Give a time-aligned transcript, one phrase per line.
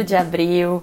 [0.00, 0.82] 1 de abril.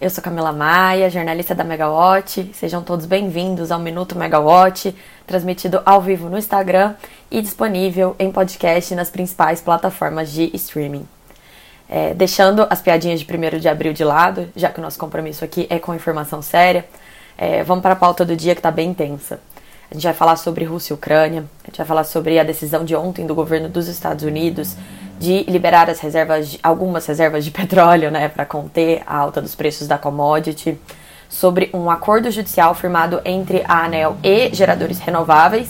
[0.00, 2.50] Eu sou Camila Maia, jornalista da Megawatt.
[2.54, 6.94] Sejam todos bem-vindos ao Minuto Megawatt, transmitido ao vivo no Instagram
[7.30, 11.06] e disponível em podcast nas principais plataformas de streaming.
[11.90, 15.44] É, deixando as piadinhas de 1 de abril de lado, já que o nosso compromisso
[15.44, 16.86] aqui é com informação séria,
[17.36, 19.40] é, vamos para a pauta do dia que está bem intensa.
[19.90, 22.84] A gente vai falar sobre Rússia e Ucrânia, a gente vai falar sobre a decisão
[22.84, 24.76] de ontem do governo dos Estados Unidos
[25.18, 29.54] de liberar as reservas, de, algumas reservas de petróleo, né, para conter a alta dos
[29.54, 30.78] preços da commodity,
[31.28, 35.68] sobre um acordo judicial firmado entre a ANEL e geradores renováveis,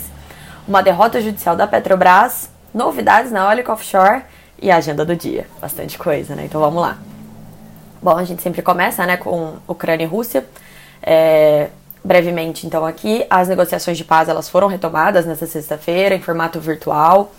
[0.67, 4.21] uma derrota judicial da Petrobras, novidades na eólica offshore
[4.61, 5.47] e a agenda do dia.
[5.59, 6.45] Bastante coisa, né?
[6.45, 6.97] Então vamos lá.
[8.01, 10.45] Bom, a gente sempre começa, né, com Ucrânia e Rússia.
[11.01, 11.69] É,
[12.03, 17.31] brevemente, então, aqui, as negociações de paz elas foram retomadas nesta sexta-feira em formato virtual.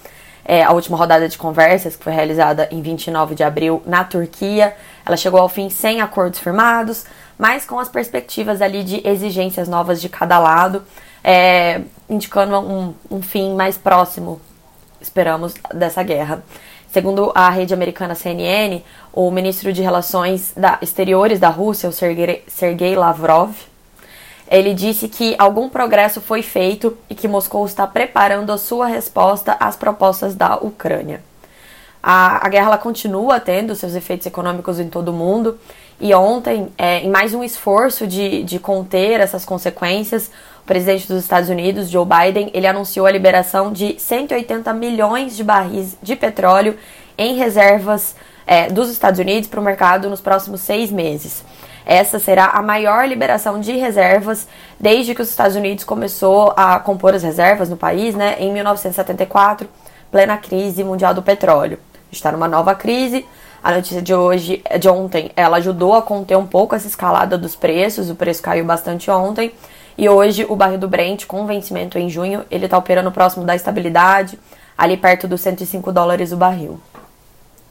[0.44, 4.74] É, a última rodada de conversas, que foi realizada em 29 de abril na Turquia,
[5.04, 7.04] ela chegou ao fim sem acordos firmados,
[7.38, 10.82] mas com as perspectivas ali de exigências novas de cada lado,
[11.22, 14.40] é, indicando um, um fim mais próximo,
[15.00, 16.42] esperamos, dessa guerra.
[16.92, 22.42] Segundo a rede americana CNN, o ministro de Relações da, Exteriores da Rússia, o Sergei,
[22.48, 23.52] Sergei Lavrov,
[24.50, 29.56] ele disse que algum progresso foi feito e que Moscou está preparando a sua resposta
[29.60, 31.22] às propostas da Ucrânia.
[32.02, 35.58] A, a guerra continua tendo seus efeitos econômicos em todo o mundo
[36.00, 40.30] e ontem, é, em mais um esforço de, de conter essas consequências,
[40.62, 45.44] o presidente dos Estados Unidos, Joe Biden, ele anunciou a liberação de 180 milhões de
[45.44, 46.76] barris de petróleo
[47.16, 51.44] em reservas é, dos Estados Unidos para o mercado nos próximos seis meses.
[51.90, 54.46] Essa será a maior liberação de reservas
[54.78, 59.68] desde que os Estados Unidos começou a compor as reservas no país, né, em 1974,
[60.08, 61.80] plena crise mundial do petróleo.
[62.12, 63.26] Está numa nova crise.
[63.60, 67.56] A notícia de hoje, de ontem, ela ajudou a conter um pouco essa escalada dos
[67.56, 68.08] preços.
[68.08, 69.52] O preço caiu bastante ontem.
[69.98, 73.56] E hoje o barril do Brent, com vencimento em junho, ele está operando próximo da
[73.56, 74.38] estabilidade,
[74.78, 76.80] ali perto dos 105 dólares o barril.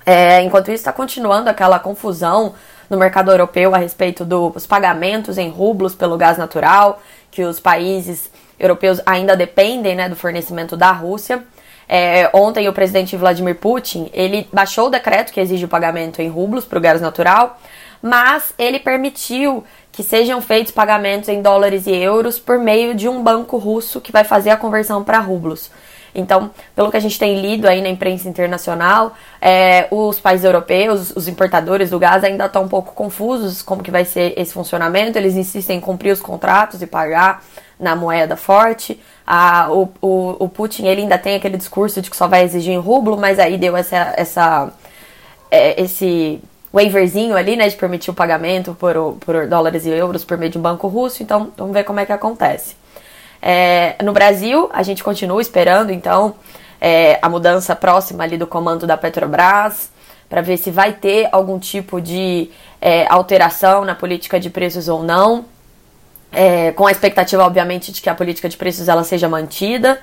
[0.05, 2.53] É, enquanto isso, está continuando aquela confusão
[2.89, 8.31] no mercado europeu a respeito dos pagamentos em rublos pelo gás natural, que os países
[8.59, 11.43] europeus ainda dependem né, do fornecimento da Rússia.
[11.87, 16.29] É, ontem o presidente Vladimir Putin ele baixou o decreto que exige o pagamento em
[16.29, 17.59] rublos para o gás natural,
[18.01, 23.23] mas ele permitiu que sejam feitos pagamentos em dólares e euros por meio de um
[23.23, 25.71] banco russo que vai fazer a conversão para rublos.
[26.13, 31.11] Então, pelo que a gente tem lido aí na imprensa internacional, é, os países europeus,
[31.15, 35.17] os importadores do gás ainda estão um pouco confusos como que vai ser esse funcionamento.
[35.17, 37.43] Eles insistem em cumprir os contratos e pagar
[37.79, 38.99] na moeda forte.
[39.25, 42.73] Ah, o, o, o, Putin ele ainda tem aquele discurso de que só vai exigir
[42.73, 44.73] em rublo, mas aí deu essa, essa
[45.49, 46.41] é, esse
[46.73, 50.57] waiverzinho ali, né, de permitir o pagamento por, por dólares e euros por meio de
[50.57, 51.23] um banco russo.
[51.23, 52.75] Então, vamos ver como é que acontece.
[53.41, 56.35] É, no Brasil, a gente continua esperando, então,
[56.79, 59.89] é, a mudança próxima ali do comando da Petrobras,
[60.27, 65.03] para ver se vai ter algum tipo de é, alteração na política de preços ou
[65.03, 65.45] não,
[66.31, 69.99] é, com a expectativa, obviamente, de que a política de preços ela seja mantida.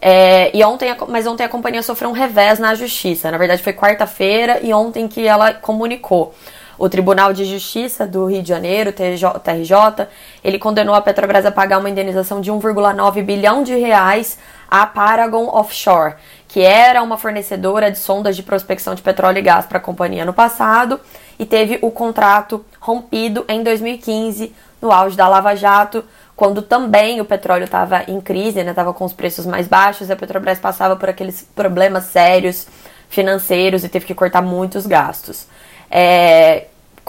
[0.00, 3.30] É, e ontem, mas ontem a companhia sofreu um revés na justiça.
[3.30, 6.34] Na verdade, foi quarta-feira e ontem que ela comunicou.
[6.78, 10.08] O Tribunal de Justiça do Rio de Janeiro, TRJ,
[10.44, 14.38] ele condenou a Petrobras a pagar uma indenização de 1,9 bilhão de reais
[14.70, 16.14] à Paragon Offshore,
[16.46, 20.24] que era uma fornecedora de sondas de prospecção de petróleo e gás para a companhia
[20.24, 21.00] no passado
[21.38, 26.04] e teve o contrato rompido em 2015, no auge da Lava Jato,
[26.34, 30.16] quando também o petróleo estava em crise, estava né, com os preços mais baixos, a
[30.16, 32.66] Petrobras passava por aqueles problemas sérios
[33.08, 35.46] financeiros e teve que cortar muitos gastos.
[35.90, 36.66] É,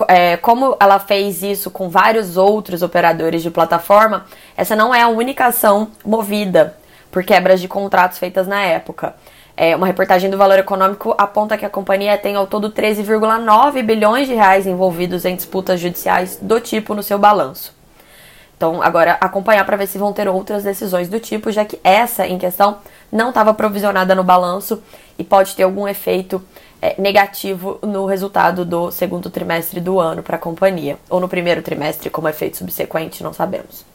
[0.07, 5.07] é, como ela fez isso com vários outros operadores de plataforma, essa não é a
[5.07, 6.77] única ação movida
[7.11, 9.15] por quebras de contratos feitas na época.
[9.55, 14.27] É, uma reportagem do Valor Econômico aponta que a companhia tem ao todo 13,9 bilhões
[14.27, 17.76] de reais envolvidos em disputas judiciais do tipo no seu balanço.
[18.57, 22.25] Então, agora acompanhar para ver se vão ter outras decisões do tipo, já que essa
[22.25, 22.79] em questão
[23.11, 24.81] não estava provisionada no balanço
[25.17, 26.43] e pode ter algum efeito
[26.81, 31.61] é, negativo no resultado do segundo trimestre do ano para a companhia, ou no primeiro
[31.61, 33.85] trimestre, como efeito subsequente, não sabemos.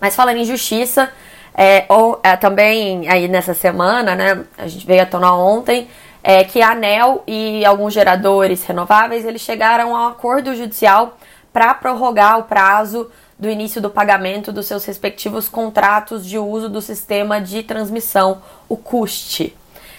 [0.00, 1.10] Mas falando em justiça,
[1.54, 5.88] é, ou, é, também aí nessa semana, né, a gente veio à tona ontem,
[6.24, 11.18] é, que a ANEL e alguns geradores renováveis eles chegaram a um acordo judicial
[11.52, 13.10] para prorrogar o prazo
[13.42, 18.76] do início do pagamento dos seus respectivos contratos de uso do sistema de transmissão, o
[18.76, 19.52] CUST.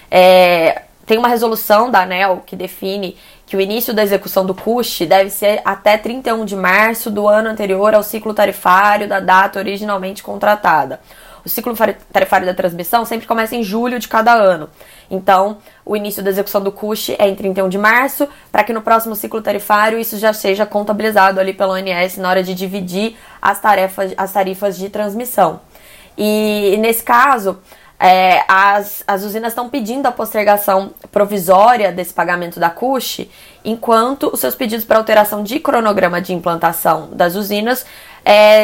[0.09, 5.05] É, tem uma resolução da ANEL que define que o início da execução do CUST
[5.05, 10.23] deve ser até 31 de março do ano anterior ao ciclo tarifário da data originalmente
[10.23, 11.01] contratada.
[11.45, 11.75] O ciclo
[12.11, 14.69] tarifário da transmissão sempre começa em julho de cada ano.
[15.11, 18.81] Então, o início da execução do CUST é em 31 de março, para que no
[18.81, 23.59] próximo ciclo tarifário isso já seja contabilizado ali pelo ONS na hora de dividir as
[23.59, 25.59] tarefas, as tarifas de transmissão.
[26.17, 27.59] E nesse caso,
[27.99, 33.27] é, as, as usinas estão pedindo a postergação provisória desse pagamento da CUSH,
[33.63, 37.85] enquanto os seus pedidos para alteração de cronograma de implantação das usinas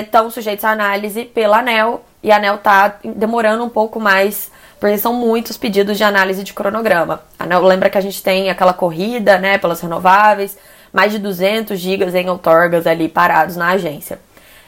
[0.02, 4.52] estão é, sujeitos à análise pela ANEL, e a ANEL está demorando um pouco mais,
[4.80, 7.22] porque são muitos pedidos de análise de cronograma.
[7.38, 10.58] A ANEL lembra que a gente tem aquela corrida né, pelas renováveis,
[10.92, 14.20] mais de 200 gigas em outorgas ali parados na agência.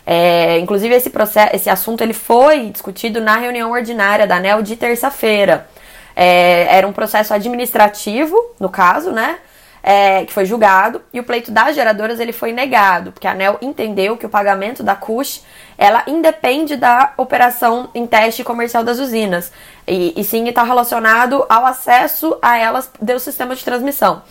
[0.05, 4.75] É, inclusive esse processo, esse assunto ele foi discutido na reunião ordinária da ANEL de
[4.75, 5.67] terça-feira.
[6.15, 9.37] É, era um processo administrativo, no caso, né?
[9.83, 13.57] É, que foi julgado e o pleito das geradoras ele foi negado, porque a ANEL
[13.63, 15.41] entendeu que o pagamento da CUSH
[15.75, 19.51] ela independe da operação em teste comercial das usinas
[19.87, 24.21] e, e sim está relacionado ao acesso a elas do sistema de transmissão.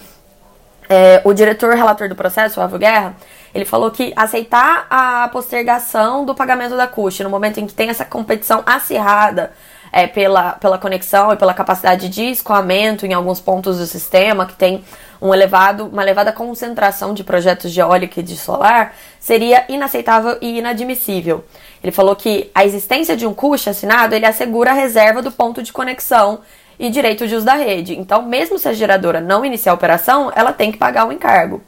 [0.89, 3.15] É, o diretor relator do processo, o Avo Guerra,
[3.55, 7.89] ele falou que aceitar a postergação do pagamento da CUSH no momento em que tem
[7.89, 9.53] essa competição acirrada
[9.93, 14.55] é, pela, pela conexão e pela capacidade de escoamento em alguns pontos do sistema, que
[14.55, 14.85] tem
[15.21, 20.59] um elevado, uma elevada concentração de projetos de eólica e de solar, seria inaceitável e
[20.59, 21.45] inadmissível.
[21.83, 25.63] Ele falou que a existência de um CUSH assinado, ele assegura a reserva do ponto
[25.63, 26.41] de conexão
[26.79, 27.99] e direito de uso da rede.
[27.99, 31.63] Então, mesmo se a geradora não iniciar a operação, ela tem que pagar o encargo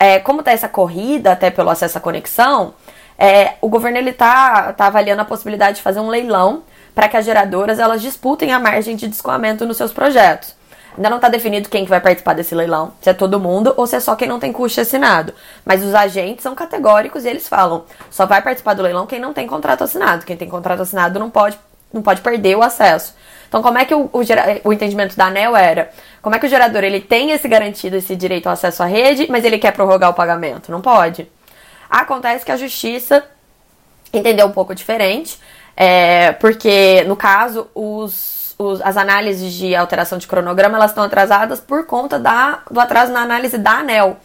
[0.00, 2.72] é, como está essa corrida até pelo acesso à conexão,
[3.18, 6.62] é, o governo ele tá, tá avaliando a possibilidade de fazer um leilão
[6.94, 10.54] para que as geradoras elas disputem a margem de descoamento nos seus projetos.
[10.96, 13.86] Ainda não está definido quem que vai participar desse leilão, se é todo mundo ou
[13.86, 15.32] se é só quem não tem custo assinado.
[15.64, 19.32] Mas os agentes são categóricos e eles falam: só vai participar do leilão quem não
[19.32, 20.26] tem contrato assinado.
[20.26, 21.58] Quem tem contrato assinado não pode,
[21.92, 23.14] não pode perder o acesso.
[23.48, 24.20] Então, como é que o, o,
[24.64, 25.90] o, entendimento da ANEL era?
[26.22, 29.26] Como é que o gerador ele tem esse garantido, esse direito ao acesso à rede,
[29.28, 30.70] mas ele quer prorrogar o pagamento?
[30.70, 31.28] Não pode.
[31.88, 33.24] Acontece que a justiça
[34.12, 35.38] entendeu um pouco diferente,
[35.82, 41.58] é, porque, no caso, os, os, as análises de alteração de cronograma elas estão atrasadas
[41.58, 44.18] por conta da, do atraso na análise da ANEL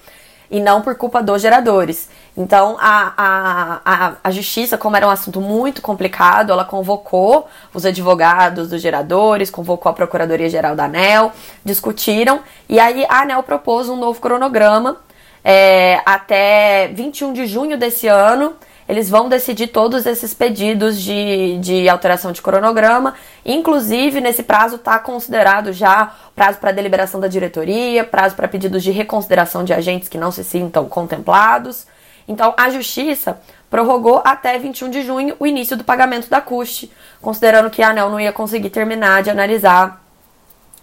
[0.52, 2.10] e não por culpa dos geradores.
[2.36, 7.86] Então, a, a, a, a, justiça, como era um assunto muito complicado, ela convocou os
[7.86, 11.32] advogados dos geradores, convocou a Procuradoria-Geral da ANEL,
[11.64, 14.98] discutiram, e aí a ANEL propôs um novo cronograma
[15.42, 18.56] é, até 21 de junho desse ano,
[18.88, 23.16] eles vão decidir todos esses pedidos de, de alteração de cronograma.
[23.44, 28.92] Inclusive, nesse prazo está considerado já prazo para deliberação da diretoria, prazo para pedidos de
[28.92, 31.88] reconsideração de agentes que não se sintam contemplados.
[32.28, 33.40] Então, a Justiça
[33.70, 36.92] prorrogou até 21 de junho o início do pagamento da CUST,
[37.22, 40.02] considerando que a ANEL não ia conseguir terminar de analisar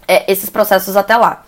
[0.07, 1.42] é, esses processos até lá.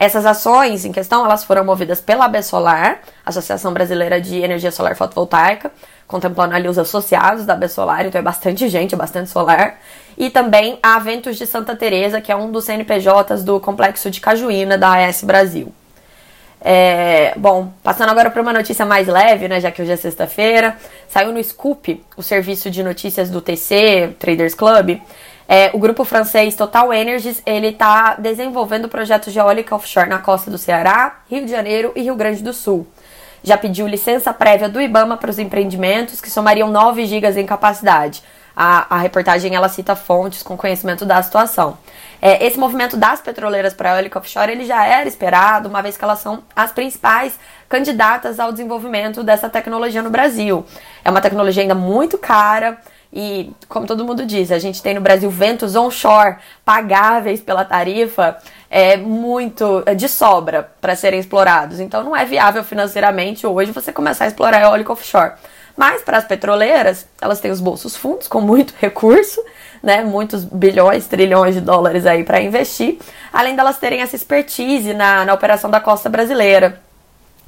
[0.00, 4.94] Essas ações em questão, elas foram movidas pela AB Solar, Associação Brasileira de Energia Solar
[4.94, 5.72] Fotovoltaica,
[6.06, 9.80] contemplando ali os associados da AB Solar, então é bastante gente, é bastante solar.
[10.16, 14.20] E também a Ventos de Santa Teresa, que é um dos CNPJs do complexo de
[14.20, 15.72] Cajuína da AS Brasil.
[16.60, 20.76] É, bom, passando agora para uma notícia mais leve, né, já que hoje é sexta-feira,
[21.08, 25.00] saiu no Scoop, o serviço de notícias do TC, Traders Club,
[25.50, 30.50] é, o grupo francês Total Energies, ele está desenvolvendo projetos de eólica offshore na costa
[30.50, 32.86] do Ceará, Rio de Janeiro e Rio Grande do Sul.
[33.42, 38.22] Já pediu licença prévia do IBAMA para os empreendimentos, que somariam 9 gigas em capacidade.
[38.54, 41.78] A, a reportagem ela cita fontes com conhecimento da situação.
[42.20, 45.96] É, esse movimento das petroleiras para a eólica offshore ele já era esperado, uma vez
[45.96, 47.38] que elas são as principais
[47.70, 50.66] candidatas ao desenvolvimento dessa tecnologia no Brasil.
[51.02, 52.76] É uma tecnologia ainda muito cara,
[53.20, 58.38] e, como todo mundo diz, a gente tem no Brasil ventos onshore pagáveis pela tarifa
[58.70, 61.80] é muito é de sobra para serem explorados.
[61.80, 65.32] Então não é viável financeiramente hoje você começar a explorar eólico offshore.
[65.76, 69.44] Mas para as petroleiras, elas têm os bolsos fundos com muito recurso,
[69.82, 73.00] né, muitos bilhões, trilhões de dólares aí para investir,
[73.32, 76.80] além delas terem essa expertise na, na operação da costa brasileira.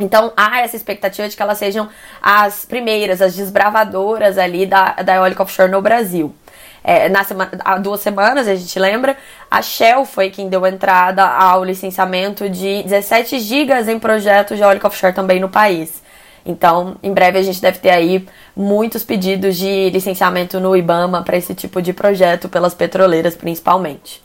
[0.01, 1.89] Então há essa expectativa de que elas sejam
[2.23, 6.35] as primeiras, as desbravadoras ali da, da eólica offshore no Brasil.
[6.83, 9.15] É, na semana, há duas semanas, a gente lembra,
[9.51, 14.87] a Shell foi quem deu entrada ao licenciamento de 17 gigas em projetos de eólica
[14.87, 16.03] offshore também no país.
[16.45, 18.27] Então, em breve a gente deve ter aí
[18.57, 24.23] muitos pedidos de licenciamento no IBAMA para esse tipo de projeto pelas petroleiras principalmente.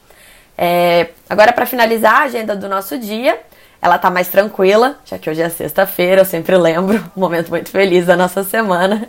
[0.57, 3.37] É, agora, para finalizar a agenda do nosso dia,
[3.81, 7.69] ela tá mais tranquila, já que hoje é sexta-feira, eu sempre lembro, um momento muito
[7.69, 9.07] feliz da nossa semana.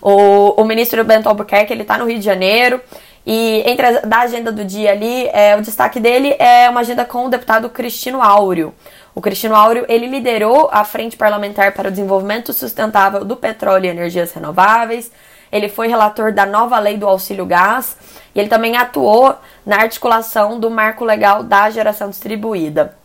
[0.00, 2.80] O, o ministro Bento Albuquerque, ele tá no Rio de Janeiro,
[3.26, 7.04] e entre a da agenda do dia ali, é, o destaque dele é uma agenda
[7.04, 8.74] com o deputado Cristino Áureo.
[9.14, 13.88] O Cristino Áureo, ele liderou a Frente Parlamentar para o Desenvolvimento Sustentável do Petróleo e
[13.88, 15.10] Energias Renováveis,
[15.54, 17.96] ele foi relator da nova lei do auxílio gás
[18.34, 22.96] e ele também atuou na articulação do marco legal da geração distribuída.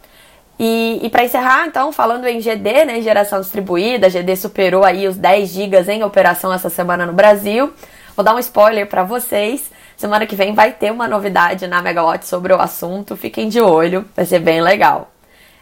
[0.60, 5.16] E, e para encerrar, então, falando em GD, né, geração distribuída, GD superou aí os
[5.16, 7.72] 10 gigas em operação essa semana no Brasil.
[8.16, 9.72] Vou dar um spoiler para vocês.
[9.96, 13.16] Semana que vem vai ter uma novidade na Megawatt sobre o assunto.
[13.16, 15.10] Fiquem de olho, vai ser bem legal.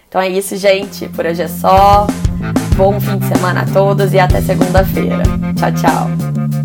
[0.09, 1.07] Então é isso, gente.
[1.09, 2.07] Por hoje é só.
[2.75, 5.23] Bom fim de semana a todos e até segunda-feira.
[5.55, 6.56] Tchau, tchau.